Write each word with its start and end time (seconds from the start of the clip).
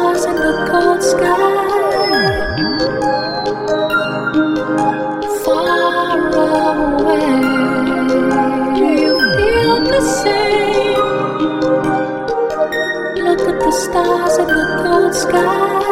stars 0.00 0.24
in 0.24 0.34
the 0.36 0.52
cold 0.70 1.02
sky. 1.02 1.28
Far 5.44 6.18
away, 7.04 7.30
do 8.76 8.86
you 9.04 9.14
feel 9.36 9.76
the 9.92 10.00
same? 10.22 11.04
Look 13.24 13.40
at 13.40 13.58
the 13.60 13.72
stars 13.72 14.38
in 14.38 14.46
the 14.46 14.64
cold 14.82 15.14
sky. 15.14 15.89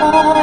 Oh. 0.00 0.37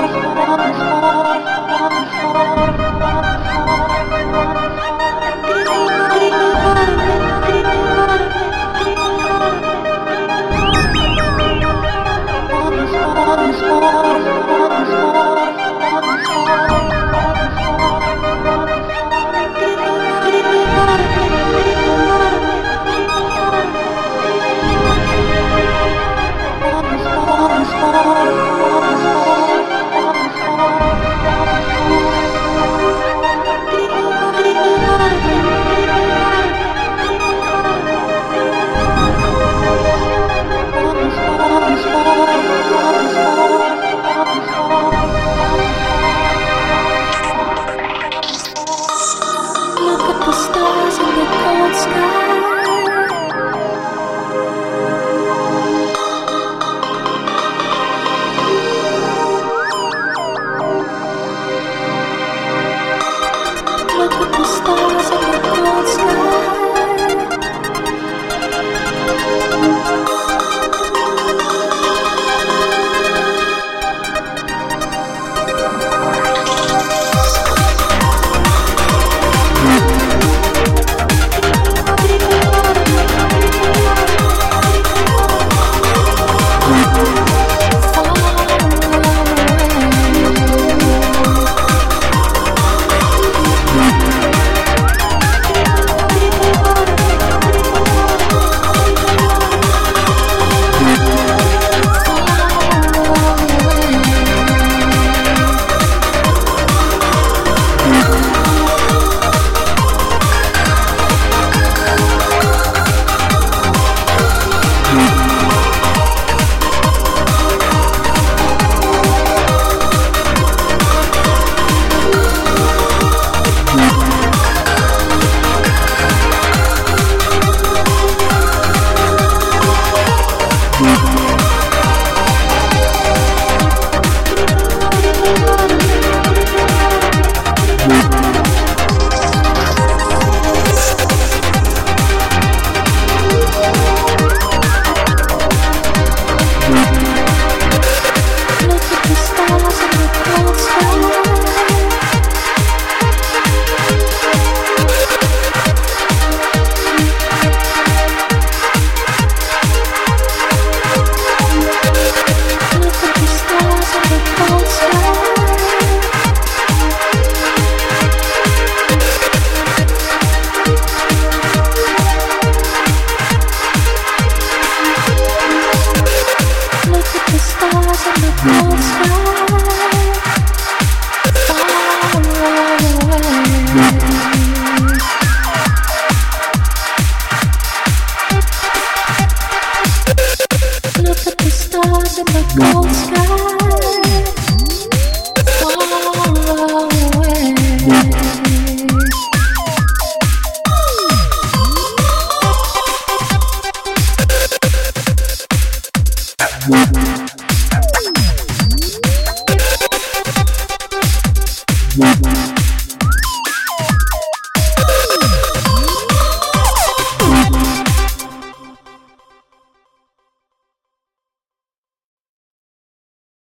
Thank 211.97 212.54